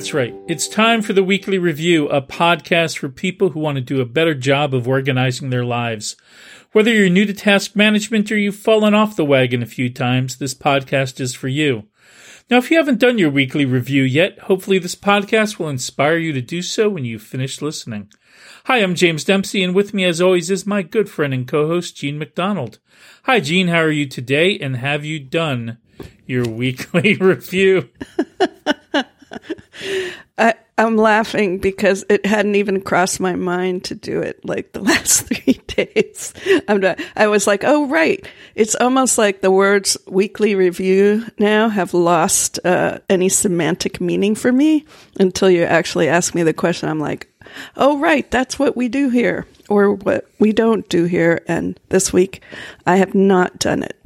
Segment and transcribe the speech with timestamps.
[0.00, 0.34] That's right.
[0.48, 4.06] It's time for the Weekly Review, a podcast for people who want to do a
[4.06, 6.16] better job of organizing their lives.
[6.72, 10.38] Whether you're new to task management or you've fallen off the wagon a few times,
[10.38, 11.82] this podcast is for you.
[12.48, 16.32] Now, if you haven't done your weekly review yet, hopefully this podcast will inspire you
[16.32, 18.10] to do so when you finish listening.
[18.64, 21.66] Hi, I'm James Dempsey, and with me, as always, is my good friend and co
[21.66, 22.78] host, Jean MacDonald.
[23.24, 25.76] Hi, Jean, how are you today, and have you done
[26.24, 27.90] your weekly review?
[30.38, 34.80] I, I'm laughing because it hadn't even crossed my mind to do it like the
[34.90, 36.32] last three days.
[36.66, 38.26] I'm not, I was like, oh, right.
[38.54, 44.50] It's almost like the words weekly review now have lost uh, any semantic meaning for
[44.50, 44.86] me
[45.18, 46.88] until you actually ask me the question.
[46.88, 47.28] I'm like,
[47.76, 48.28] oh, right.
[48.30, 51.42] That's what we do here or what we don't do here.
[51.46, 52.42] And this week
[52.86, 53.96] I have not done it.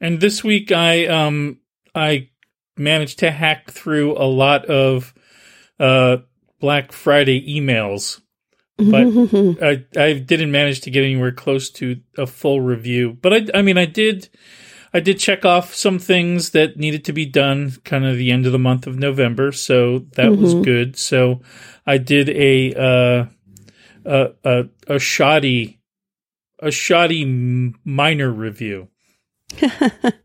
[0.00, 1.58] And this week I, um,
[1.92, 2.28] I
[2.76, 5.14] managed to hack through a lot of
[5.78, 6.18] uh,
[6.60, 8.20] Black Friday emails,
[8.78, 9.06] but
[9.62, 13.16] I, I didn't manage to get anywhere close to a full review.
[13.20, 14.28] But I, I mean, I did,
[14.92, 18.46] I did check off some things that needed to be done, kind of the end
[18.46, 20.42] of the month of November, so that mm-hmm.
[20.42, 20.96] was good.
[20.96, 21.40] So
[21.86, 23.26] I did a uh,
[24.04, 25.76] a, a, a shoddy
[26.60, 28.88] a shoddy minor review.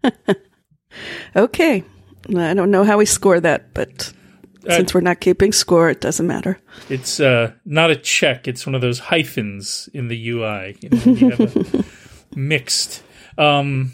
[1.35, 1.83] okay.
[2.29, 4.13] I don't know how we score that, but
[4.67, 6.59] uh, since we're not keeping score, it doesn't matter.
[6.89, 8.47] It's uh, not a check.
[8.47, 10.77] It's one of those hyphens in the UI.
[10.81, 11.85] You, know, you have
[12.35, 13.03] mixed.
[13.37, 13.93] Um,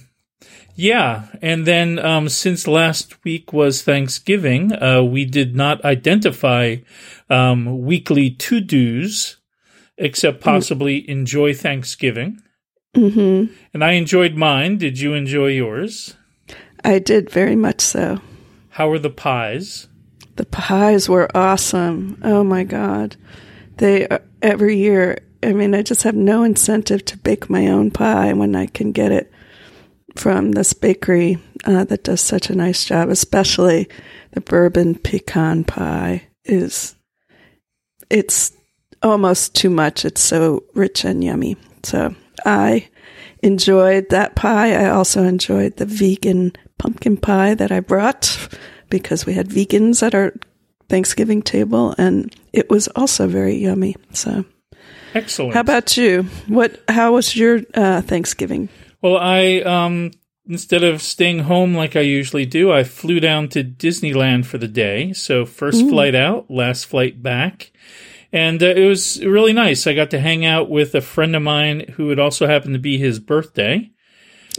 [0.75, 6.77] yeah, and then um, since last week was Thanksgiving, uh, we did not identify
[7.29, 9.37] um, weekly to dos,
[9.97, 11.07] except possibly mm.
[11.07, 12.41] enjoy Thanksgiving.
[12.95, 13.53] Mm-hmm.
[13.73, 14.77] And I enjoyed mine.
[14.77, 16.16] Did you enjoy yours?
[16.87, 18.21] I did very much so.
[18.69, 19.89] How were the pies?
[20.37, 22.17] The pies were awesome.
[22.23, 23.17] Oh my god.
[23.75, 27.91] They uh, every year, I mean, I just have no incentive to bake my own
[27.91, 29.29] pie when I can get it
[30.15, 33.89] from this bakery uh, that does such a nice job, especially
[34.31, 36.95] the bourbon pecan pie is
[38.09, 38.53] it's
[39.03, 40.05] almost too much.
[40.05, 41.57] It's so rich and yummy.
[41.83, 42.15] So
[42.45, 42.87] I
[43.43, 44.73] enjoyed that pie.
[44.73, 48.49] I also enjoyed the vegan pumpkin pie that I brought
[48.89, 50.33] because we had vegans at our
[50.89, 53.95] Thanksgiving table, and it was also very yummy.
[54.13, 54.45] So,
[55.13, 55.53] excellent.
[55.53, 56.23] How about you?
[56.47, 56.81] What?
[56.87, 58.69] How was your uh, Thanksgiving?
[59.01, 60.11] Well, I um,
[60.47, 64.67] instead of staying home like I usually do, I flew down to Disneyland for the
[64.67, 65.13] day.
[65.13, 65.89] So first Ooh.
[65.89, 67.71] flight out, last flight back.
[68.31, 69.87] And uh, it was really nice.
[69.87, 72.79] I got to hang out with a friend of mine who it also happened to
[72.79, 73.89] be his birthday.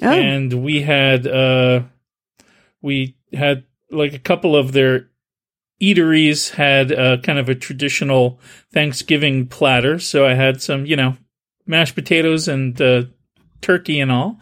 [0.03, 0.11] Oh.
[0.11, 1.83] And we had uh,
[2.83, 5.09] we had like a couple of their
[5.81, 8.41] eateries had a, kind of a traditional
[8.73, 9.99] Thanksgiving platter.
[9.99, 11.17] So I had some, you know,
[11.67, 13.05] mashed potatoes and uh,
[13.61, 14.41] turkey and all.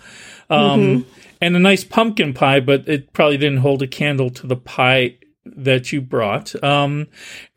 [0.48, 1.10] Um, mm-hmm.
[1.40, 5.18] And a nice pumpkin pie, but it probably didn't hold a candle to the pie
[5.44, 6.62] that you brought.
[6.64, 7.08] Um,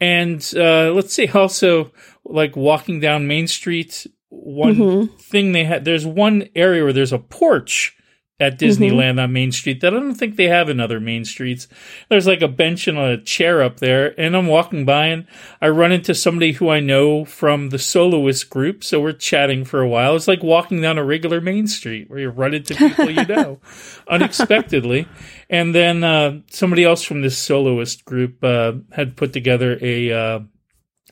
[0.01, 1.93] and uh, let's see, also
[2.25, 5.15] like walking down Main Street, one mm-hmm.
[5.17, 7.95] thing they had, there's one area where there's a porch
[8.39, 9.19] at Disneyland mm-hmm.
[9.19, 11.67] on Main Street that I don't think they have in other main streets.
[12.07, 15.27] There's like a bench and a chair up there, and I'm walking by and
[15.61, 18.83] I run into somebody who I know from the soloist group.
[18.83, 20.15] So we're chatting for a while.
[20.15, 23.59] It's like walking down a regular Main Street where you run into people you know
[24.07, 25.07] unexpectedly.
[25.49, 30.39] And then uh, somebody else from this soloist group uh, had put together a uh,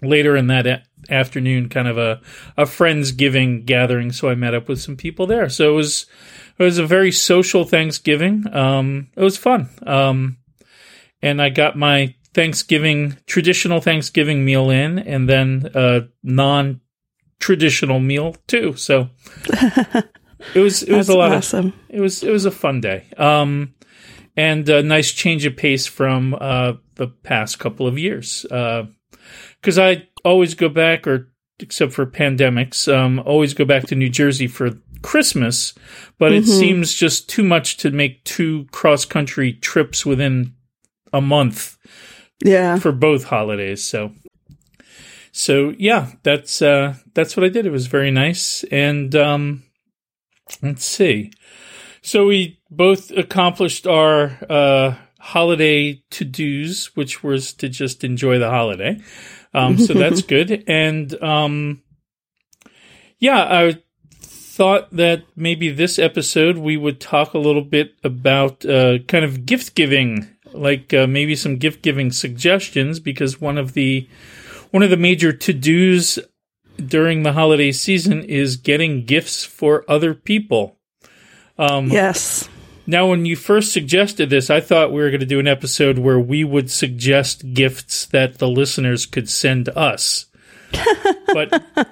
[0.02, 2.22] later in that a- afternoon kind of a
[2.56, 4.12] a friends giving gathering.
[4.12, 5.50] So I met up with some people there.
[5.50, 6.06] So it was
[6.58, 8.46] it was a very social Thanksgiving.
[8.54, 9.70] Um, it was fun.
[9.86, 10.38] Um,
[11.22, 16.82] and I got my Thanksgiving traditional Thanksgiving meal in, and then a non
[17.40, 18.76] traditional meal too.
[18.76, 19.10] So
[20.54, 21.68] it was it was a lot awesome.
[21.68, 23.08] of it was it was a fun day.
[23.18, 23.74] Um,
[24.36, 28.46] and a nice change of pace from uh, the past couple of years.
[29.62, 34.10] Because I always go back, or except for pandemics, um, always go back to New
[34.10, 34.72] Jersey for
[35.02, 35.74] Christmas,
[36.18, 36.44] but mm-hmm.
[36.44, 40.54] it seems just too much to make two cross country trips within
[41.14, 41.78] a month.
[42.44, 42.78] Yeah.
[42.78, 43.84] For both holidays.
[43.84, 44.12] So
[45.32, 47.66] so yeah, that's uh that's what I did.
[47.66, 48.64] It was very nice.
[48.66, 49.64] And um
[50.62, 51.32] let's see.
[52.02, 58.50] So we both accomplished our uh holiday to dos, which was to just enjoy the
[58.50, 59.00] holiday.
[59.58, 60.64] Um so that's good.
[60.68, 61.82] And um
[63.20, 63.78] yeah, I
[64.20, 69.46] thought that maybe this episode we would talk a little bit about uh, kind of
[69.46, 74.08] gift giving like uh, maybe some gift giving suggestions because one of the
[74.72, 76.20] one of the major to dos
[76.84, 80.78] during the holiday season is getting gifts for other people.
[81.58, 82.50] Um, yes.
[82.90, 86.00] Now, when you first suggested this, I thought we were going to do an episode
[86.00, 90.28] where we would suggest gifts that the listeners could send us.
[91.34, 91.50] but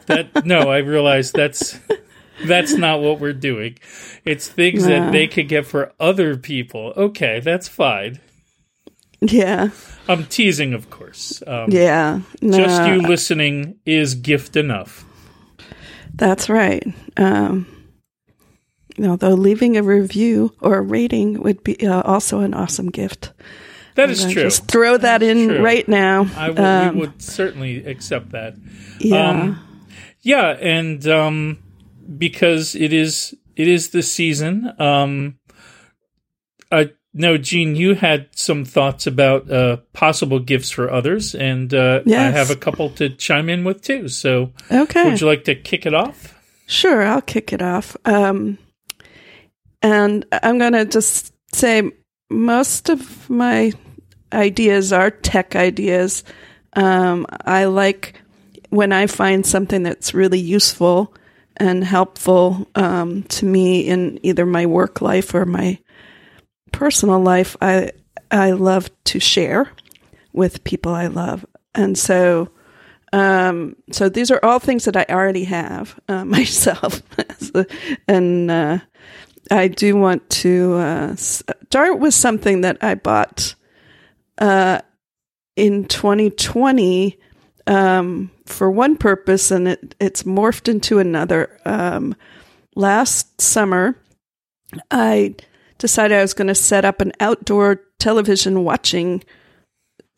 [0.07, 1.80] that no, I realized that's
[2.45, 3.77] that's not what we're doing.
[4.24, 4.89] It's things no.
[4.89, 6.94] that they could get for other people.
[6.95, 8.19] Okay, that's fine.
[9.21, 9.69] Yeah.
[10.07, 11.42] I'm teasing, of course.
[11.45, 12.21] Um, yeah.
[12.42, 12.57] No.
[12.57, 15.06] Just you listening is gift enough.
[16.13, 16.86] That's right.
[17.18, 17.68] Um,
[19.00, 23.33] although leaving a review or a rating would be uh, also an awesome gift.
[23.95, 24.44] That is true.
[24.44, 25.62] Just throw that in true.
[25.63, 26.27] right now.
[26.36, 28.56] I w- um, would certainly accept that.
[29.00, 29.30] Yeah.
[29.30, 29.59] Um,
[30.21, 31.59] yeah, and um,
[32.18, 34.74] because it is it is the season.
[34.80, 35.39] Um,
[36.71, 42.01] I know, Jean, you had some thoughts about uh, possible gifts for others, and uh,
[42.06, 42.33] yes.
[42.33, 44.09] I have a couple to chime in with too.
[44.09, 46.38] So, okay, would you like to kick it off?
[46.68, 47.95] Sure, I'll kick it off.
[48.03, 48.57] Um,
[49.86, 51.92] and I'm going to just say
[52.32, 53.72] most of my
[54.34, 56.24] ideas are tech ideas.
[56.74, 58.20] Um, I like
[58.72, 61.14] when I find something that's really useful
[61.58, 65.78] and helpful um, to me in either my work life or my
[66.72, 67.56] personal life.
[67.62, 67.92] I
[68.31, 69.72] I love to share
[70.34, 71.46] with people I love,
[71.76, 72.50] and so
[73.14, 77.04] um, so these are all things that I already have uh, myself,
[78.08, 78.80] and uh,
[79.51, 83.56] I do want to uh, start with something that I bought
[84.38, 84.81] uh,
[85.56, 87.19] in 2020
[87.68, 91.59] um, for one purpose, and it, it's morphed into another.
[91.65, 92.15] Um,
[92.75, 94.00] last summer,
[94.92, 95.36] I
[95.77, 99.24] decided I was going to set up an outdoor television watching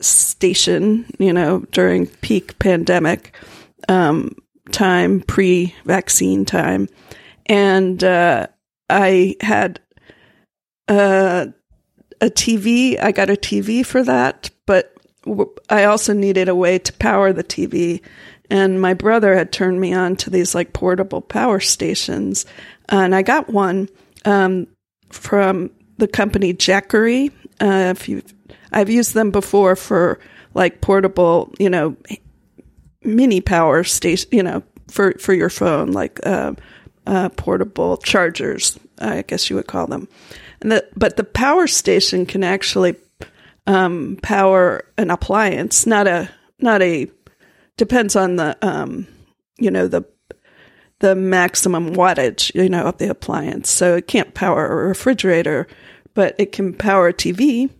[0.00, 3.34] station, you know, during peak pandemic
[3.88, 4.34] um,
[4.72, 6.88] time, pre vaccine time.
[7.46, 8.48] And uh,
[8.88, 9.80] I had
[10.88, 11.46] uh,
[12.20, 13.00] a TV.
[13.02, 14.94] I got a TV for that, but
[15.68, 18.02] I also needed a way to power the TV.
[18.50, 22.46] And my brother had turned me on to these like portable power stations.
[22.88, 23.88] And I got one
[24.24, 24.66] um,
[25.10, 27.30] from the company Jackery.
[27.60, 28.22] Uh, if you,
[28.72, 30.18] I've used them before for
[30.54, 31.96] like portable, you know,
[33.02, 36.54] mini power station, you know, for, for your phone, like uh,
[37.08, 40.08] uh, portable chargers, I guess you would call them.
[40.60, 42.96] And the, but the power station can actually
[43.66, 47.10] um, power an appliance, not a not a
[47.76, 49.06] depends on the um,
[49.58, 50.04] you know the
[50.98, 53.70] the maximum wattage you know of the appliance.
[53.70, 55.66] So it can't power a refrigerator,
[56.14, 57.70] but it can power a TV.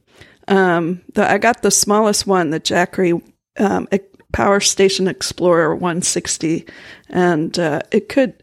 [0.47, 3.21] Um, the, I got the smallest one, the Jackery
[3.59, 3.87] um,
[4.33, 6.67] Power Station Explorer 160,
[7.11, 8.43] and uh, it could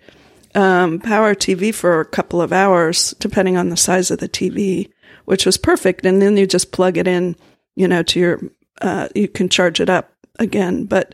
[0.55, 4.89] um, power TV for a couple of hours, depending on the size of the TV
[5.25, 6.05] which was perfect.
[6.05, 7.35] And then you just plug it in,
[7.75, 8.39] you know, to your,
[8.81, 10.85] uh, you can charge it up again.
[10.85, 11.13] But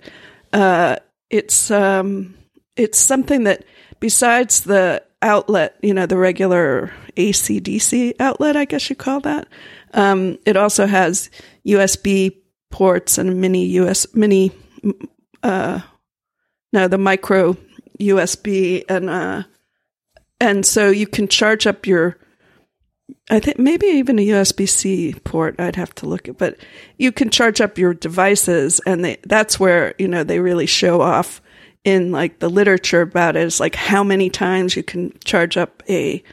[0.53, 0.97] uh,
[1.29, 2.35] it's um,
[2.75, 3.65] it's something that
[3.99, 9.47] besides the outlet, you know, the regular AC/DC outlet, I guess you call that.
[9.93, 11.29] Um, it also has
[11.65, 12.37] USB
[12.69, 14.51] ports and mini US mini,
[15.43, 15.81] uh,
[16.73, 17.55] no, the micro
[18.09, 19.43] USB and uh,
[20.39, 22.17] and so you can charge up your
[23.29, 25.59] I think maybe even a USB C port.
[25.59, 26.57] I'd have to look at, but
[26.97, 31.01] you can charge up your devices, and they, that's where you know they really show
[31.01, 31.41] off
[31.83, 35.81] in like the literature about it is like how many times you can charge up
[35.89, 36.23] a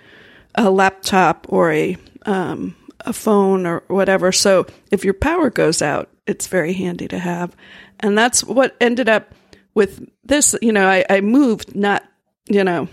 [0.55, 1.97] a laptop or a
[2.27, 4.33] um, a phone or whatever.
[4.33, 7.55] So if your power goes out, it's very handy to have,
[8.01, 9.33] and that's what ended up
[9.79, 10.55] with this.
[10.61, 12.03] You know, I, I moved not
[12.51, 12.89] you know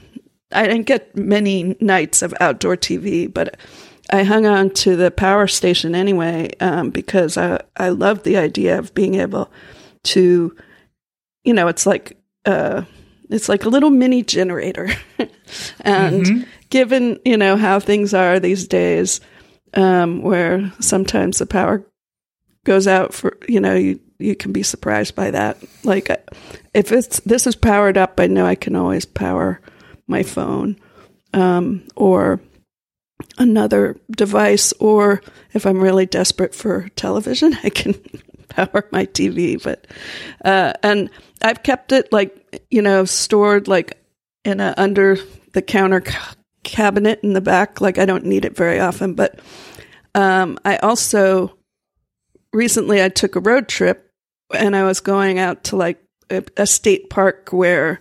[0.51, 3.58] I didn't get many nights of outdoor TV, but
[4.12, 8.77] I hung on to the power station anyway um, because I I love the idea
[8.77, 9.51] of being able
[10.04, 10.56] to,
[11.44, 12.84] you know, it's like uh,
[13.30, 14.89] it's like a little mini generator,
[15.82, 16.44] and mm-hmm.
[16.70, 19.20] given you know how things are these days,
[19.74, 21.84] um, where sometimes the power
[22.63, 25.57] goes out for you know you you can be surprised by that.
[25.84, 26.10] Like
[26.74, 29.62] if it's this is powered up, I know I can always power
[30.07, 30.77] my phone
[31.34, 32.39] um, or
[33.38, 35.22] another device, or
[35.53, 37.95] if I'm really desperate for television, I can
[38.50, 39.62] power my TV.
[39.62, 39.88] But
[40.43, 41.10] uh, and
[41.41, 43.98] I've kept it like you know stored like
[44.43, 45.17] in a under
[45.53, 47.81] the counter ca- cabinet in the back.
[47.81, 49.39] Like I don't need it very often, but
[50.13, 51.57] um, I also
[52.53, 54.04] recently I took a road trip
[54.54, 58.00] and I was going out to like a, a state park where,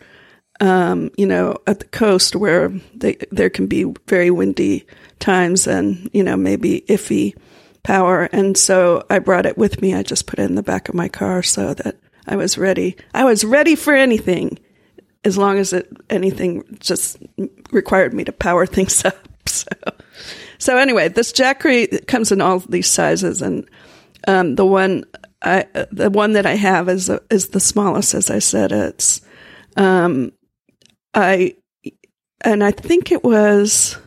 [0.61, 4.87] um, you know, at the coast where they, there can be very windy
[5.19, 7.35] times and, you know, maybe iffy
[7.83, 8.25] power.
[8.33, 9.95] And so I brought it with me.
[9.95, 11.97] I just put it in the back of my car so that
[12.27, 12.97] I was ready.
[13.13, 14.59] I was ready for anything
[15.25, 17.19] as long as it anything just
[17.71, 19.29] required me to power things up.
[19.47, 19.69] So,
[20.59, 23.69] so anyway, this Jackery comes in all these sizes, and
[24.27, 25.05] um, the one
[25.45, 28.15] I the one that I have is is the smallest.
[28.15, 29.21] As I said, it's
[29.77, 30.33] um,
[31.13, 31.57] I
[32.41, 33.99] and I think it was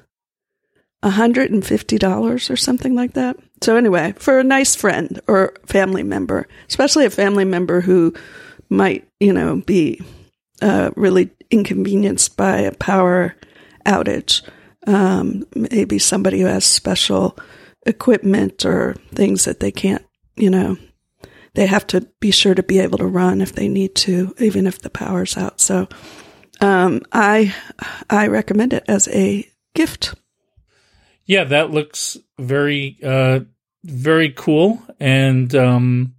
[1.03, 3.37] hundred and fifty dollars or something like that.
[3.61, 8.13] So anyway, for a nice friend or family member, especially a family member who
[8.69, 10.01] might you know be
[10.61, 13.35] uh, really inconvenienced by a power
[13.85, 14.41] outage,
[14.85, 17.37] um, maybe somebody who has special
[17.85, 20.03] equipment or things that they can't,
[20.35, 20.77] you know,
[21.57, 24.67] they have to be sure to be able to run if they need to, even
[24.67, 25.59] if the power's out.
[25.59, 25.87] So,
[26.61, 27.53] um, I
[28.11, 30.13] I recommend it as a gift.
[31.25, 33.39] Yeah, that looks very uh,
[33.83, 36.13] very cool, and um,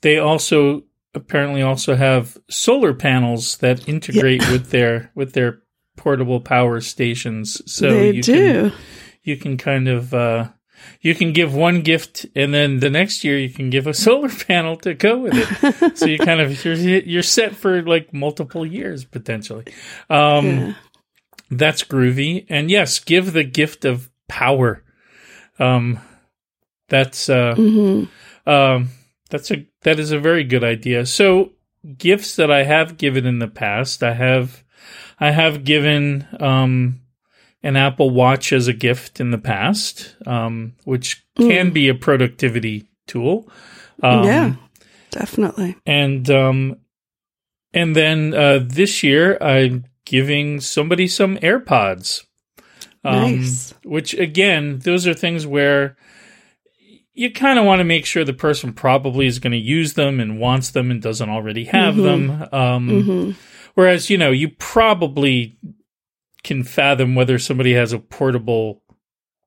[0.00, 4.52] they also apparently also have solar panels that integrate yeah.
[4.52, 5.60] with their with their
[5.98, 7.60] portable power stations.
[7.70, 8.70] So they you do.
[8.70, 8.78] Can,
[9.24, 10.48] you can kind of uh,
[11.00, 14.28] you can give one gift, and then the next year you can give a solar
[14.28, 15.98] panel to go with it.
[15.98, 19.64] so you kind of you're you're set for like multiple years potentially.
[20.10, 20.74] Um, yeah.
[21.50, 24.84] That's groovy, and yes, give the gift of power.
[25.58, 25.98] Um,
[26.88, 28.50] that's uh, mm-hmm.
[28.50, 28.90] um,
[29.30, 31.06] that's a that is a very good idea.
[31.06, 31.52] So
[31.96, 34.64] gifts that I have given in the past, I have
[35.20, 37.00] I have given um,
[37.62, 41.72] an Apple Watch as a gift in the past, um, which can mm.
[41.72, 43.50] be a productivity tool.
[44.02, 44.54] Um, yeah,
[45.10, 45.76] definitely.
[45.86, 46.76] And um,
[47.72, 52.24] and then uh, this year, I'm giving somebody some AirPods.
[53.04, 53.74] Um, nice.
[53.84, 55.96] Which again, those are things where
[57.14, 60.20] you kind of want to make sure the person probably is going to use them
[60.20, 62.28] and wants them and doesn't already have mm-hmm.
[62.28, 62.30] them.
[62.52, 63.30] Um, mm-hmm.
[63.74, 65.58] Whereas, you know, you probably
[66.42, 68.82] can fathom whether somebody has a portable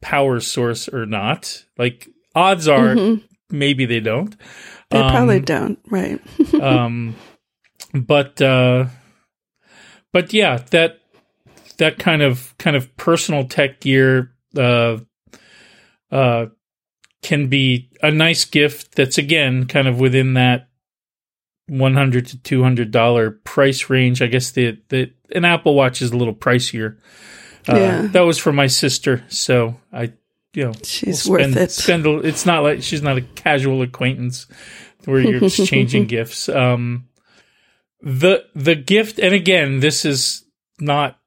[0.02, 1.66] power source or not.
[1.78, 3.26] Like odds are mm-hmm.
[3.50, 4.36] maybe they don't.
[4.90, 6.20] They um, probably don't, right?
[6.62, 7.16] um
[7.94, 8.88] but uh
[10.14, 11.00] but yeah, that
[11.78, 14.98] that kind of kind of personal tech gear uh
[16.12, 16.48] uh
[17.22, 20.68] can be a nice gift that's again kind of within that
[21.72, 24.22] 100 to 200 dollar price range.
[24.22, 26.98] I guess the the an Apple Watch is a little pricier.
[27.70, 28.02] Uh, yeah.
[28.08, 30.12] that was for my sister, so I
[30.54, 31.72] you know she's we'll spend, worth it.
[31.72, 34.48] Spend a, it's not like she's not a casual acquaintance
[35.06, 36.50] where you're exchanging gifts.
[36.50, 37.08] Um,
[38.02, 40.44] the the gift, and again, this is
[40.80, 41.20] not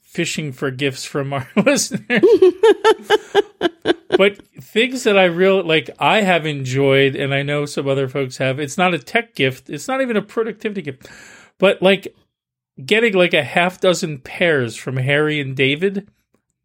[0.00, 2.24] fishing for gifts from our listeners.
[4.16, 8.36] but things that I real like I have enjoyed and I know some other folks
[8.38, 8.58] have.
[8.60, 9.68] It's not a tech gift.
[9.70, 11.08] It's not even a productivity gift.
[11.58, 12.14] But like
[12.84, 16.08] getting like a half dozen pears from Harry and David.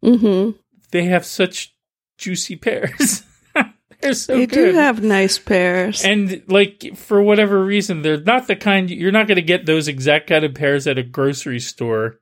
[0.02, 0.50] hmm
[0.90, 1.74] They have such
[2.16, 3.22] juicy pears.
[4.00, 4.72] they're so they good.
[4.72, 6.04] do have nice pears.
[6.04, 9.88] And like for whatever reason, they're not the kind you're not going to get those
[9.88, 12.18] exact kind of pears at a grocery store.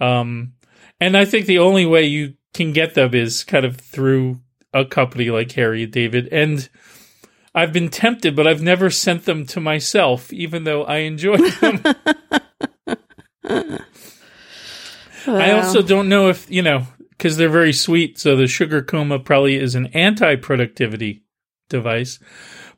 [0.00, 0.54] Um,
[1.00, 4.40] and I think the only way you can get them is kind of through
[4.74, 6.28] a company like Harry and David.
[6.32, 6.68] And
[7.54, 11.80] I've been tempted, but I've never sent them to myself, even though I enjoy them.
[13.44, 13.78] wow.
[15.26, 18.18] I also don't know if, you know, because they're very sweet.
[18.18, 21.22] So the sugar coma probably is an anti productivity
[21.68, 22.18] device,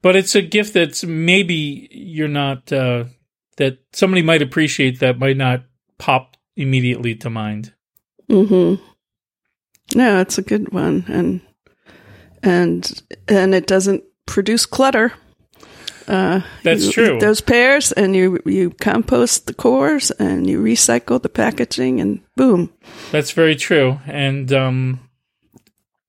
[0.02, 3.04] but it's a gift that's maybe you're not, uh,
[3.56, 5.64] that somebody might appreciate that might not
[5.98, 7.72] pop immediately to mind.
[8.30, 8.89] Mm-hmm.
[9.94, 11.40] No, it's a good one, and
[12.42, 15.12] and and it doesn't produce clutter.
[16.06, 17.20] Uh, That's true.
[17.20, 22.72] those pears, and you you compost the cores, and you recycle the packaging, and boom.
[23.12, 25.10] That's very true, and um,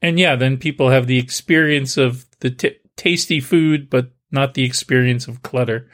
[0.02, 4.64] and yeah, then people have the experience of the t- tasty food, but not the
[4.64, 5.90] experience of clutter.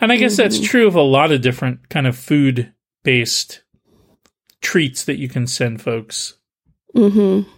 [0.00, 0.42] And I guess mm-hmm.
[0.42, 2.72] that's true of a lot of different kind of food
[3.04, 3.62] based
[4.60, 6.34] treats that you can send folks.
[6.96, 7.50] Mm-hmm.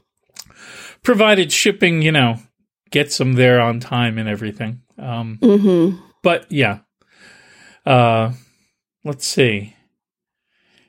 [1.02, 2.38] Provided shipping, you know,
[2.90, 4.82] gets them there on time and everything.
[4.98, 6.00] Um, mm-hmm.
[6.22, 6.80] But yeah.
[7.86, 8.32] Uh,
[9.04, 9.74] let's see.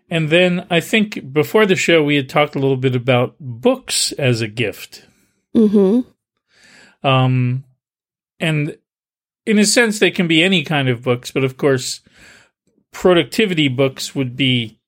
[0.09, 4.11] And then I think before the show, we had talked a little bit about books
[4.13, 5.05] as a gift.
[5.55, 7.07] Mm-hmm.
[7.07, 7.63] Um,
[8.39, 8.77] and
[9.45, 12.01] in a sense, they can be any kind of books, but of course,
[12.91, 14.78] productivity books would be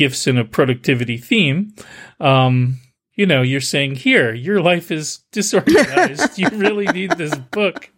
[0.00, 1.74] gifts in a productivity theme.
[2.20, 2.80] Um,
[3.14, 6.38] you know, you're saying, here, your life is disorganized.
[6.38, 7.90] you really need this book.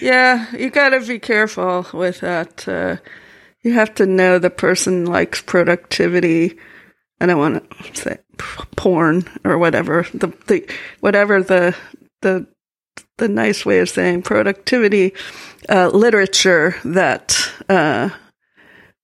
[0.00, 2.66] Yeah, you got to be careful with that.
[2.68, 2.96] Uh,
[3.62, 6.56] you have to know the person likes productivity.
[7.20, 8.18] I don't want to say
[8.76, 10.66] porn or whatever the, the
[11.00, 11.76] whatever the
[12.22, 12.46] the
[13.18, 15.12] the nice way of saying productivity
[15.68, 17.36] uh, literature that
[17.68, 18.08] uh,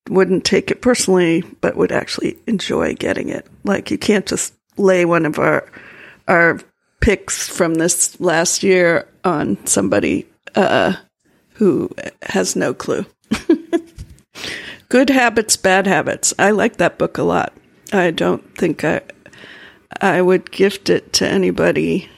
[0.09, 3.47] wouldn't take it personally, but would actually enjoy getting it.
[3.65, 5.69] Like you can't just lay one of our
[6.29, 6.61] our
[7.01, 10.95] picks from this last year on somebody uh,
[11.55, 11.91] who
[12.23, 13.07] has no clue.
[14.89, 16.33] Good habits, bad habits.
[16.39, 17.53] I like that book a lot.
[17.93, 19.03] I don't think I
[20.01, 22.09] I would gift it to anybody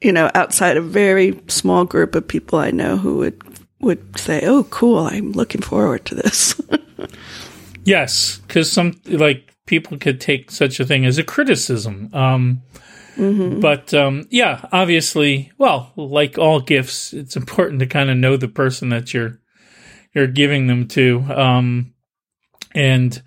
[0.00, 3.47] you know outside a very small group of people I know who would
[3.80, 4.98] would say, "Oh, cool!
[4.98, 6.60] I'm looking forward to this."
[7.84, 12.10] yes, because some like people could take such a thing as a criticism.
[12.12, 12.62] Um,
[13.16, 13.60] mm-hmm.
[13.60, 18.48] But um, yeah, obviously, well, like all gifts, it's important to kind of know the
[18.48, 19.38] person that you're
[20.14, 21.94] you're giving them to, um,
[22.74, 23.22] and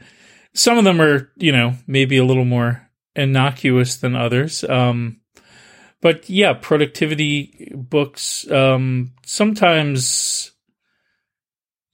[0.53, 4.63] some of them are, you know, maybe a little more innocuous than others.
[4.63, 5.20] Um,
[6.01, 8.49] but yeah, productivity books.
[8.49, 10.51] Um, sometimes,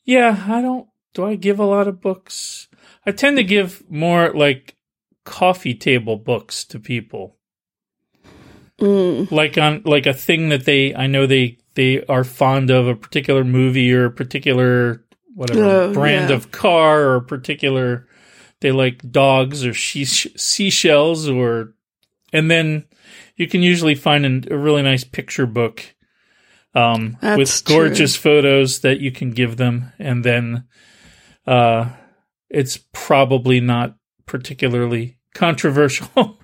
[0.06, 0.88] yeah, I don't.
[1.14, 2.68] Do I give a lot of books?
[3.06, 4.76] I tend to give more like
[5.26, 7.38] coffee table books to people.
[8.80, 9.32] Mm.
[9.32, 12.96] Like on like a thing that they I know they they are fond of a
[12.96, 16.36] particular movie or a particular whatever oh, brand yeah.
[16.36, 18.08] of car or a particular
[18.62, 21.74] they like dogs or she- seashells or
[22.32, 22.86] and then
[23.38, 25.96] you can usually find an, a really nice picture book
[26.74, 28.32] um, with gorgeous true.
[28.32, 30.66] photos that you can give them, and then
[31.46, 31.90] uh,
[32.50, 33.96] it's probably not
[34.26, 36.40] particularly controversial.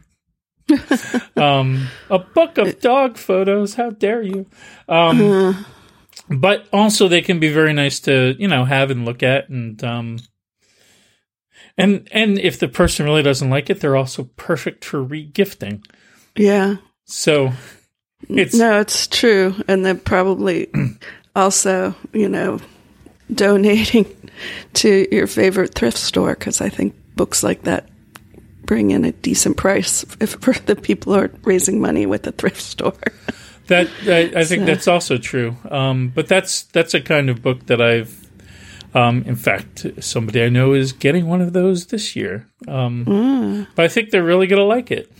[1.35, 3.75] um, a book of dog photos.
[3.75, 4.45] How dare you?
[4.87, 5.53] Um, uh
[6.29, 9.83] But also, they can be very nice to you know have and look at, and
[9.83, 10.19] um,
[11.77, 15.83] and and if the person really doesn't like it, they're also perfect for regifting.
[16.35, 16.77] Yeah.
[17.05, 17.53] So
[18.29, 19.55] it's No, it's true.
[19.67, 20.71] And then probably
[21.35, 22.59] also, you know,
[23.33, 24.05] donating
[24.73, 27.87] to your favorite thrift store because I think books like that
[28.65, 32.61] bring in a decent price if for the people are raising money with the thrift
[32.61, 32.95] store.
[33.67, 34.65] that I, I think so.
[34.65, 35.55] that's also true.
[35.69, 38.21] Um, but that's that's a kind of book that I've.
[38.95, 42.47] Um, in fact, somebody I know is getting one of those this year.
[42.67, 43.67] Um, mm.
[43.73, 45.11] But I think they're really going to like it.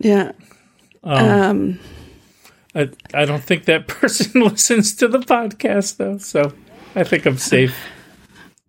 [0.00, 0.32] Yeah.
[1.04, 1.78] Um, um,
[2.74, 6.52] I I don't think that person listens to the podcast though, so
[6.94, 7.76] I think I'm safe.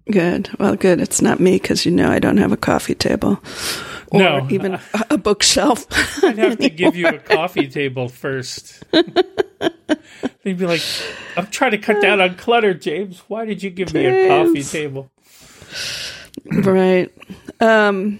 [0.09, 0.49] Good.
[0.59, 0.99] Well, good.
[0.99, 3.41] It's not me because you know I don't have a coffee table.
[4.07, 4.77] Or no, even
[5.09, 5.85] a bookshelf.
[6.23, 8.83] I'd have to give you a coffee table first.
[8.91, 10.81] They'd be like,
[11.37, 13.19] "I'm trying to cut down on clutter, James.
[13.27, 14.13] Why did you give James.
[14.13, 15.09] me a coffee table?"
[16.51, 17.09] right.
[17.61, 18.19] Um,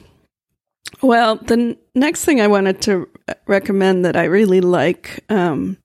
[1.02, 3.08] well, the n- next thing I wanted to
[3.48, 5.78] recommend that I really like, um,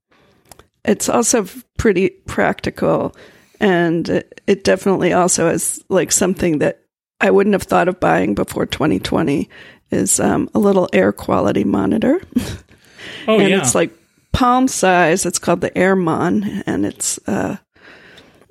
[0.84, 1.46] it's also
[1.78, 3.14] pretty practical,
[3.60, 6.82] and it, it definitely also is like something that
[7.20, 9.48] I wouldn't have thought of buying before 2020
[9.90, 12.20] is um, a little air quality monitor.
[13.28, 13.58] Oh, and yeah.
[13.58, 13.90] it's like
[14.32, 15.26] palm size.
[15.26, 17.56] It's called the AirMon, and it's uh,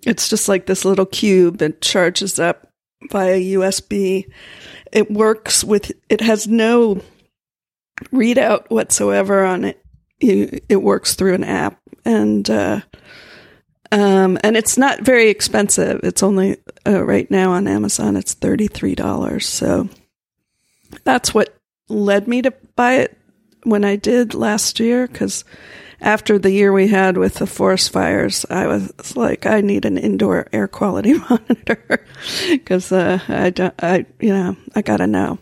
[0.06, 2.68] it's just like this little cube that charges up
[3.12, 4.26] via USB
[4.96, 7.02] it works with it has no
[8.12, 9.84] readout whatsoever on it.
[10.20, 12.82] You, it works through an app and uh,
[13.92, 16.00] um, and it's not very expensive.
[16.04, 18.16] It's only uh, right now on Amazon.
[18.16, 19.48] It's thirty three dollars.
[19.48, 19.90] So
[21.04, 21.58] that's what
[21.90, 23.18] led me to buy it
[23.64, 25.44] when I did last year because
[26.02, 29.98] after the year we had with the forest fires, I was like, I need an
[29.98, 32.06] indoor air quality monitor
[32.50, 35.40] because uh, I don't, I you know, I gotta know,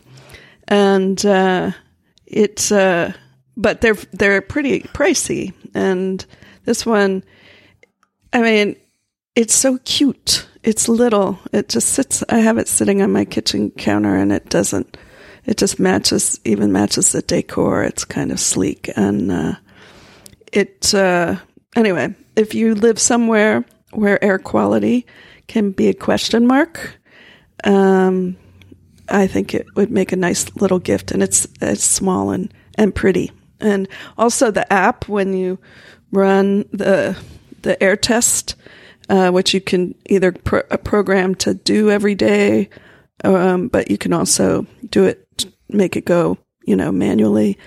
[0.68, 1.72] and uh,
[2.26, 3.12] it's uh,
[3.56, 6.24] but they're they're pretty pricey, and
[6.64, 7.24] this one,
[8.32, 8.76] I mean,
[9.34, 10.46] it's so cute.
[10.62, 11.38] It's little.
[11.52, 12.24] It just sits.
[12.28, 14.96] I have it sitting on my kitchen counter, and it doesn't.
[15.44, 17.82] It just matches, even matches the decor.
[17.82, 19.58] It's kind of sleek and.
[20.54, 21.36] Uh, it uh,
[21.76, 22.14] anyway.
[22.36, 25.06] If you live somewhere where air quality
[25.46, 26.98] can be a question mark,
[27.64, 28.36] um,
[29.08, 32.94] I think it would make a nice little gift, and it's it's small and and
[32.94, 33.30] pretty.
[33.60, 33.88] And
[34.18, 35.58] also the app when you
[36.12, 37.16] run the
[37.62, 38.56] the air test,
[39.08, 42.68] uh, which you can either pro- program to do every day,
[43.24, 47.58] um, but you can also do it, make it go, you know, manually.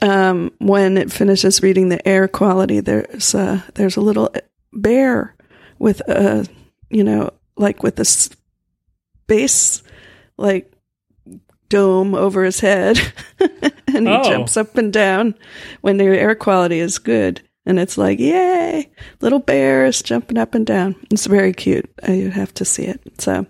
[0.00, 4.32] Um, when it finishes reading the air quality, there's a, there's a little
[4.72, 5.34] bear
[5.78, 6.46] with a,
[6.90, 9.82] you know, like with a space,
[10.36, 10.72] like
[11.68, 12.98] dome over his head.
[13.94, 14.22] And he Oh.
[14.22, 15.34] jumps up and down
[15.80, 17.40] when the air quality is good.
[17.64, 18.90] And it's like yay
[19.22, 20.94] little bears jumping up and down.
[21.10, 21.90] It's very cute.
[22.06, 23.00] You have to see it.
[23.18, 23.46] So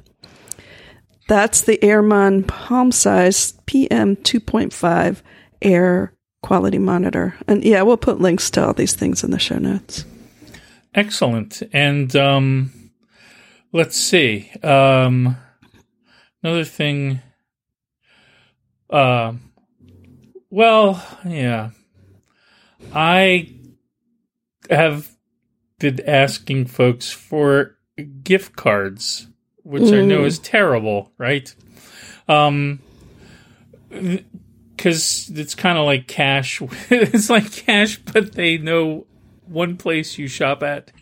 [1.26, 5.22] that's the airmon palm size pm 2.5
[5.60, 9.58] air quality monitor and yeah we'll put links to all these things in the show
[9.58, 10.04] notes
[10.94, 11.62] Excellent.
[11.72, 12.90] And um,
[13.72, 14.50] let's see.
[14.62, 15.36] Um,
[16.42, 17.20] another thing.
[18.90, 19.34] Uh,
[20.50, 21.70] well, yeah.
[22.92, 23.54] I
[24.70, 25.08] have
[25.78, 27.76] been asking folks for
[28.22, 29.28] gift cards,
[29.62, 31.54] which I know is terrible, right?
[32.28, 32.80] Um,
[34.78, 36.62] because it's kind of like cash.
[36.90, 39.06] it's like cash, but they know
[39.46, 40.92] one place you shop at.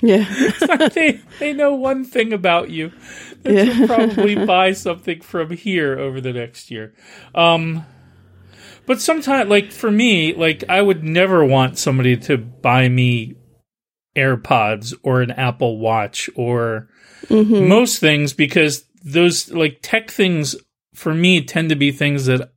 [0.00, 0.24] yeah
[0.92, 2.92] they they know one thing about you.
[3.42, 6.94] That you'll probably buy something from here over the next year.
[7.34, 7.84] Um,
[8.86, 13.36] but sometimes, like for me, like I would never want somebody to buy me
[14.16, 16.88] AirPods or an Apple Watch or
[17.68, 20.56] most things because those like tech things
[20.94, 22.53] for me tend to be things that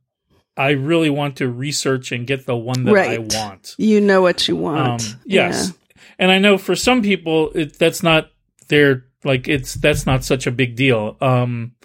[0.58, 3.76] I really want to research and get the one that I want.
[3.78, 5.72] you know what you want Um, yes,
[6.18, 8.30] and I know for some people it, that's not
[8.66, 11.16] their like it's that's not such a big deal.
[11.20, 11.76] Um,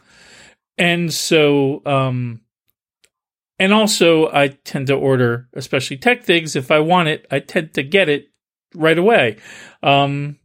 [0.77, 2.41] and so um,
[3.59, 6.55] and also I tend to order, especially tech things.
[6.55, 8.29] If I want it, I tend to get it
[8.73, 9.37] right away.
[9.81, 10.39] Um,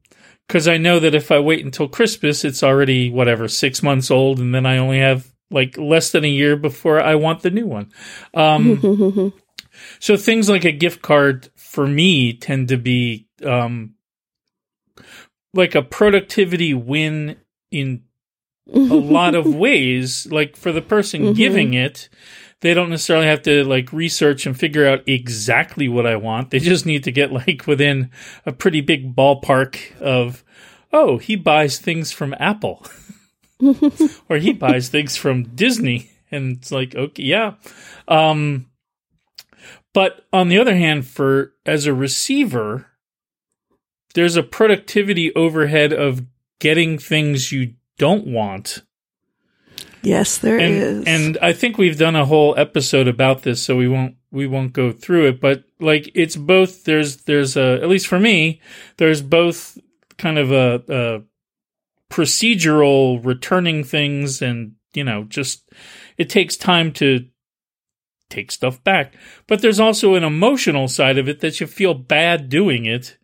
[0.47, 4.38] because I know that if I wait until Christmas, it's already whatever six months old,
[4.38, 7.66] and then I only have like less than a year before I want the new
[7.66, 7.90] one.
[8.34, 9.32] Um,
[10.00, 13.94] so things like a gift card for me tend to be um,
[15.54, 17.37] like a productivity win
[17.70, 18.02] in
[18.70, 20.26] a lot of ways.
[20.30, 21.37] Like for the person Mhm.
[21.37, 22.08] giving it,
[22.61, 26.50] they don't necessarily have to like research and figure out exactly what I want.
[26.50, 28.11] They just need to get like within
[28.44, 30.44] a pretty big ballpark of,
[30.92, 32.84] oh, he buys things from Apple
[34.29, 36.11] or he buys things from Disney.
[36.31, 37.55] And it's like, okay, yeah.
[38.07, 38.66] Um,
[39.94, 42.87] but on the other hand, for as a receiver,
[44.14, 46.25] there's a productivity overhead of
[46.61, 48.83] getting things you don't want.
[50.03, 51.05] yes there And is.
[51.07, 54.73] and I think we've done a whole episode about this, so we won't we won't
[54.73, 55.40] go through it.
[55.40, 58.61] But like it's both there's there's a at least for me,
[58.99, 59.79] there's both
[60.18, 61.23] kind of a, a
[62.11, 65.68] procedural returning things and you know, just
[66.16, 67.27] it takes time to
[68.29, 69.14] take stuff back.
[69.47, 73.16] But there's also an emotional side of it that you feel bad doing it.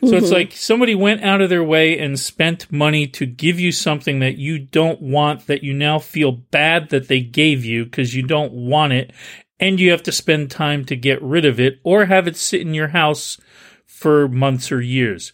[0.00, 0.34] So it's mm-hmm.
[0.34, 4.36] like somebody went out of their way and spent money to give you something that
[4.36, 8.52] you don't want, that you now feel bad that they gave you because you don't
[8.52, 9.12] want it,
[9.60, 12.60] and you have to spend time to get rid of it or have it sit
[12.60, 13.38] in your house
[13.86, 15.32] for months or years.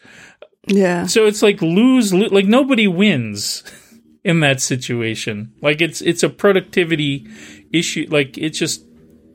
[0.70, 3.62] Yeah So it's like lose, lo- like nobody wins
[4.24, 5.52] in that situation.
[5.60, 7.26] Like it's it's a productivity
[7.72, 8.06] issue.
[8.10, 8.84] Like it's just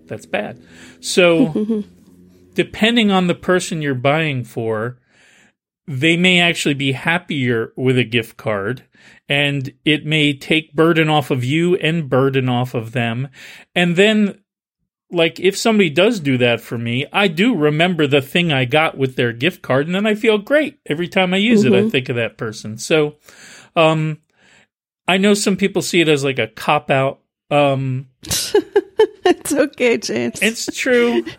[0.07, 0.61] that's bad.
[0.99, 1.83] So
[2.53, 4.97] depending on the person you're buying for,
[5.87, 8.83] they may actually be happier with a gift card
[9.29, 13.27] and it may take burden off of you and burden off of them.
[13.75, 14.39] And then
[15.11, 18.97] like if somebody does do that for me, I do remember the thing I got
[18.97, 21.73] with their gift card and then I feel great every time I use it.
[21.73, 22.77] I think of that person.
[22.77, 23.15] So
[23.75, 24.19] um
[25.07, 27.19] I know some people see it as like a cop out.
[27.51, 31.23] Um it's okay james it's true.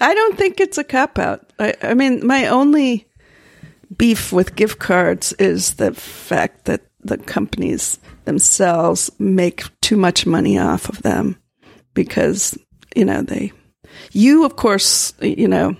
[0.00, 1.52] I don't think it's a cop out.
[1.58, 3.06] I, I mean, my only
[3.96, 10.58] beef with gift cards is the fact that the companies themselves make too much money
[10.58, 11.38] off of them
[11.92, 12.58] because,
[12.94, 13.52] you know, they,
[14.12, 15.76] you, of course, you know,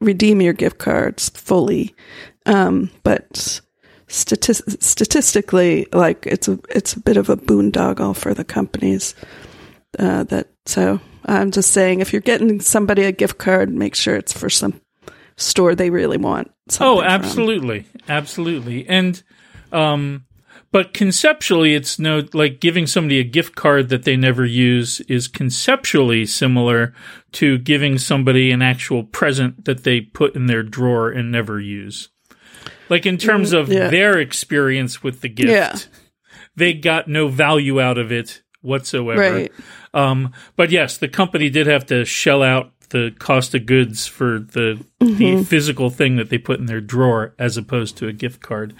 [0.00, 1.94] redeem your gift cards fully.
[2.46, 3.60] Um, but
[4.08, 9.14] statis- statistically, like it's a, it's a bit of a boondoggle for the companies
[9.98, 14.16] uh, that so I'm just saying if you're getting somebody a gift card, make sure
[14.16, 14.80] it's for some
[15.36, 16.50] store they really want.
[16.80, 17.04] Oh, from.
[17.04, 19.22] absolutely, absolutely, and
[19.72, 20.24] um,
[20.72, 25.28] but conceptually, it's no like giving somebody a gift card that they never use is
[25.28, 26.94] conceptually similar
[27.32, 32.08] to giving somebody an actual present that they put in their drawer and never use.
[32.88, 33.88] Like in terms of yeah.
[33.88, 35.76] their experience with the gift, Yeah.
[36.56, 39.20] they got no value out of it whatsoever.
[39.20, 39.52] Right.
[39.94, 44.38] Um, but yes, the company did have to shell out the cost of goods for
[44.38, 45.16] the Mm-hmm.
[45.16, 48.72] the physical thing that they put in their drawer as opposed to a gift card.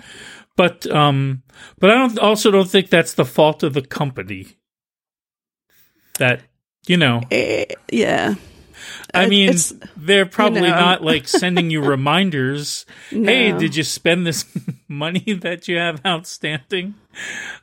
[0.57, 1.43] But um,
[1.79, 4.47] but I don't also don't think that's the fault of the company.
[6.19, 6.43] That
[6.87, 8.35] you know, Eh, yeah.
[9.15, 10.71] I mean, it's- they're probably know.
[10.71, 12.85] not like sending you reminders.
[13.11, 14.45] Hey, did you spend this
[14.89, 16.95] money that you have outstanding?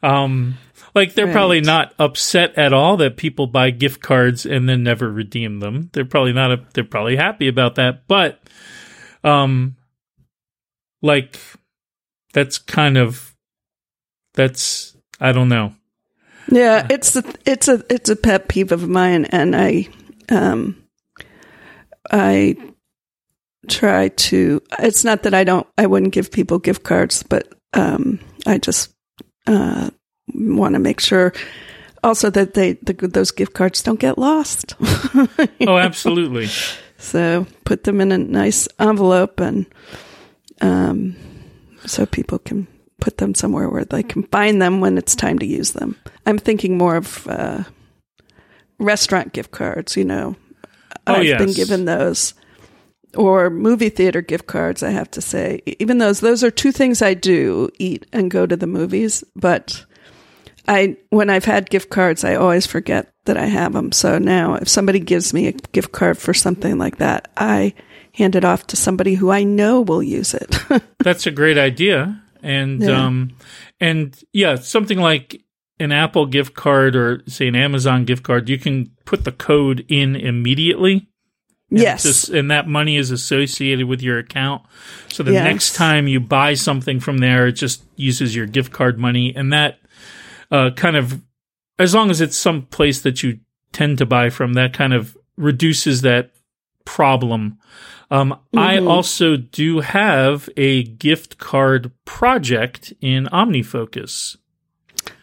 [0.02, 0.58] Um,
[0.95, 5.12] like they're probably not upset at all that people buy gift cards and then never
[5.12, 5.89] redeem them.
[5.93, 6.52] They're probably not.
[6.52, 8.08] A, they're probably happy about that.
[8.08, 8.39] But,
[9.23, 9.75] um,
[11.02, 11.38] like
[12.39, 13.36] that's kind of
[14.34, 15.73] that's I don't know.
[16.49, 19.89] Yeah, it's a, it's a it's a pet peeve of mine, and I
[20.30, 20.82] um
[22.10, 22.56] I
[23.67, 24.62] try to.
[24.80, 25.67] It's not that I don't.
[25.78, 28.95] I wouldn't give people gift cards, but um I just
[29.45, 29.89] uh
[30.34, 31.34] want to make sure
[32.04, 34.75] also that they the, those gift cards don't get lost.
[35.67, 36.47] Oh, absolutely.
[36.97, 39.65] so put them in a nice envelope and
[40.62, 41.15] um
[41.89, 42.67] so people can
[42.99, 45.95] put them somewhere where they can find them when it's time to use them.
[46.25, 47.63] I'm thinking more of uh,
[48.78, 49.95] restaurant gift cards.
[49.95, 50.36] You know,
[51.08, 52.34] Oh, I've been given those,
[53.15, 54.84] or movie theater gift cards.
[54.84, 58.45] I have to say, even those those are two things I do: eat and go
[58.45, 59.23] to the movies.
[59.36, 59.86] But
[60.67, 63.91] I, when I've had gift cards, I always forget that I have them.
[63.91, 67.73] So now, if somebody gives me a gift card for something like that, I
[68.19, 70.60] hand it off to somebody who I know will use it.
[70.99, 72.21] That's a great idea.
[72.43, 73.05] And Yeah.
[73.05, 73.32] um
[73.79, 75.41] and yeah, something like
[75.79, 79.86] an Apple gift card or say an Amazon gift card, you can put the code
[79.88, 81.08] in immediately.
[81.71, 82.03] And yes.
[82.03, 84.63] just- and that money is associated with your account.
[85.08, 85.43] So the Yes.
[85.43, 89.34] next time you buy something from there, it just uses your gift card money.
[89.36, 89.79] And that
[90.51, 91.21] uh, kind of,
[91.77, 93.39] as long as it's some place that you
[93.71, 96.32] tend to buy from, that kind of reduces that
[96.95, 97.58] problem.
[98.12, 98.89] Um, I Mhm.
[98.89, 104.38] also do have a gift card project in OmniFocus.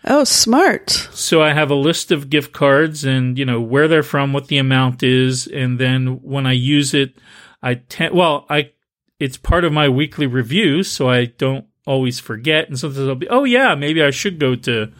[0.08, 0.90] oh, smart.
[1.12, 4.46] So I have a list of gift cards and, you know, where they're from, what
[4.48, 5.48] the amount is.
[5.48, 7.16] And then when I use it,
[7.62, 8.70] I tend, well, I,
[9.18, 10.84] it's part of my weekly review.
[10.84, 12.68] So I don't always forget.
[12.68, 14.92] And sometimes I'll be, oh yeah, maybe I should go to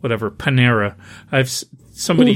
[0.00, 0.94] whatever, Panera.
[1.30, 1.50] I've,
[1.92, 2.34] somebody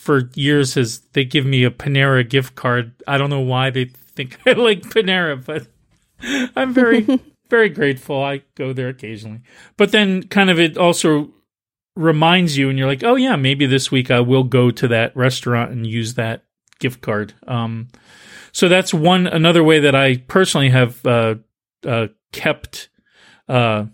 [0.00, 2.94] for years has, they give me a Panera gift card.
[3.06, 5.66] I don't know why they think I like Panera, but
[6.56, 7.06] I'm very,
[7.50, 8.24] very grateful.
[8.24, 9.42] I go there occasionally.
[9.76, 11.34] But then kind of it also
[11.96, 15.14] reminds you and you're like, "Oh yeah, maybe this week I will go to that
[15.14, 16.44] restaurant and use that
[16.78, 17.88] gift card." Um
[18.52, 21.34] so that's one another way that I personally have uh
[21.86, 22.88] uh kept
[23.50, 23.84] uh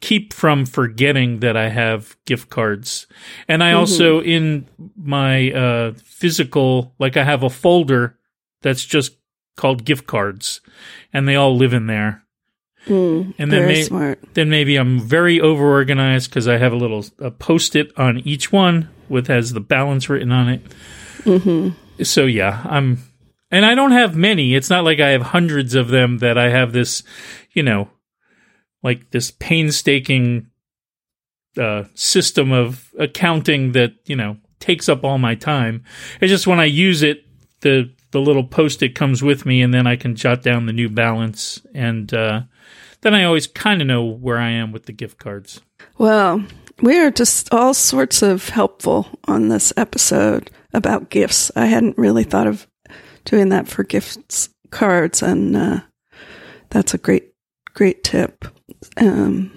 [0.00, 3.06] keep from forgetting that I have gift cards.
[3.48, 8.18] And I also in my uh physical like I have a folder
[8.62, 9.16] that's just
[9.56, 10.60] called gift cards
[11.12, 12.22] and they all live in there.
[12.86, 14.18] Mm, And then very may- smart.
[14.34, 18.18] then maybe I'm very over organized because I have a little a post it on
[18.18, 20.60] each one with has the balance written on it.
[21.24, 22.02] Mm-hmm.
[22.02, 22.98] So yeah, I'm,
[23.50, 24.54] and I don't have many.
[24.54, 27.02] It's not like I have hundreds of them that I have this,
[27.52, 27.88] you know,
[28.84, 30.50] like this painstaking
[31.58, 35.82] uh, system of accounting that you know takes up all my time.
[36.20, 37.24] It's just when I use it,
[37.62, 40.72] the the little post it comes with me, and then I can jot down the
[40.72, 42.42] new balance, and uh,
[43.00, 45.60] then I always kind of know where I am with the gift cards.
[45.98, 46.44] Well,
[46.80, 51.50] we are just all sorts of helpful on this episode about gifts.
[51.56, 52.66] I hadn't really thought of
[53.24, 55.80] doing that for gifts cards, and uh,
[56.70, 57.33] that's a great,
[57.74, 58.44] great tip.
[58.96, 59.52] Um,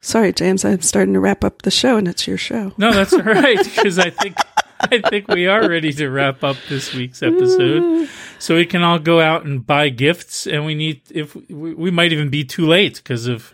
[0.00, 2.72] sorry, James, I'm starting to wrap up the show, and it's your show.
[2.78, 4.36] No, that's all right because I think
[4.80, 8.98] I think we are ready to wrap up this week's episode, so we can all
[8.98, 10.46] go out and buy gifts.
[10.46, 13.52] And we need if we, we might even be too late because of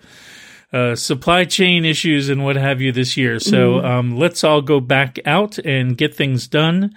[0.73, 3.40] uh, supply chain issues and what have you this year.
[3.40, 6.94] So um, let's all go back out and get things done.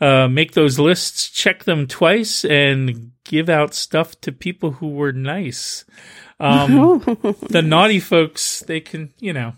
[0.00, 5.12] Uh, make those lists, check them twice, and give out stuff to people who were
[5.12, 5.84] nice.
[6.40, 7.00] Um,
[7.48, 9.54] the naughty folks, they can, you know,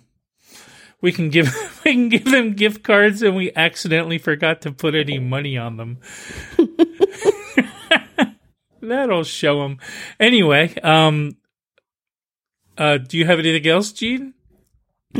[1.00, 4.94] we can give we can give them gift cards, and we accidentally forgot to put
[4.94, 5.98] any money on them.
[8.81, 9.79] That'll show them.
[10.20, 11.37] Anyway, um,
[12.77, 14.35] Uh, do you have anything else, Jean?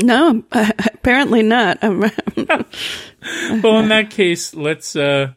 [0.03, 1.81] No, uh, apparently not.
[1.81, 5.33] well, in that case, let's uh,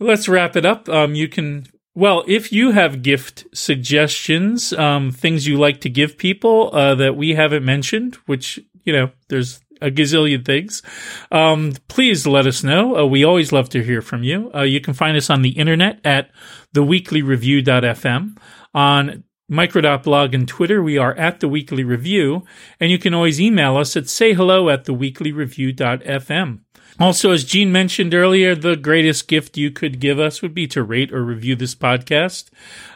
[0.00, 0.88] let's wrap it up.
[0.88, 1.66] Um, you can
[2.00, 7.14] well, if you have gift suggestions, um, things you like to give people uh, that
[7.14, 10.82] we haven't mentioned, which you know, there's a gazillion things.
[11.30, 12.96] Um, please let us know.
[12.96, 14.50] Uh, we always love to hear from you.
[14.54, 16.30] Uh, you can find us on the internet at
[16.74, 18.36] theweeklyreview.fm.
[18.74, 22.44] On micro.blog and Twitter, we are at the Weekly Review,
[22.78, 26.60] and you can always email us at sayhello at theweeklyreview.fm.
[26.98, 30.82] Also, as Jean mentioned earlier, the greatest gift you could give us would be to
[30.82, 32.50] rate or review this podcast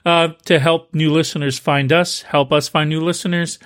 [0.05, 3.59] uh, to help new listeners find us, help us find new listeners.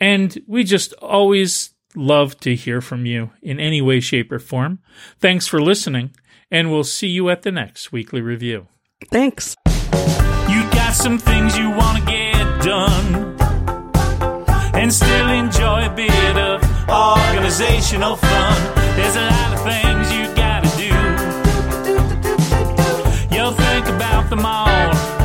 [0.00, 4.78] And we just always love to hear from you in any way, shape, or form.
[5.18, 6.14] Thanks for listening,
[6.50, 8.68] and we'll see you at the next weekly review.
[9.10, 9.56] Thanks.
[9.66, 13.36] You got some things you want to get done
[14.74, 18.79] and still enjoy a bit of organizational fun.
[18.96, 20.90] There's a lot of things you gotta do.
[23.34, 25.19] You'll think about them all